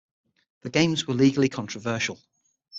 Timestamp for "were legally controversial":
1.05-2.19